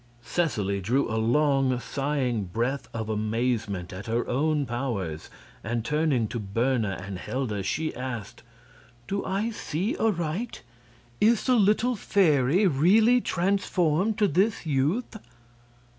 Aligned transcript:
Seseley 0.23 0.81
drew 0.81 1.07
a 1.11 1.21
long, 1.21 1.79
sighing 1.79 2.45
breath 2.45 2.87
of 2.91 3.07
amazement 3.07 3.93
at 3.93 4.07
her 4.07 4.27
own 4.27 4.65
powers, 4.65 5.29
and 5.63 5.85
turning 5.85 6.27
to 6.29 6.39
Berna 6.39 6.99
and 6.99 7.19
Helda 7.19 7.61
she 7.61 7.93
asked: 7.95 8.41
"Do 9.07 9.23
I 9.23 9.51
see 9.51 9.95
aright? 9.97 10.63
Is 11.19 11.43
the 11.43 11.53
little 11.53 11.95
fairy 11.95 12.65
really 12.65 13.21
transformed 13.21 14.17
to 14.17 14.27
this 14.27 14.65
youth?" 14.65 15.17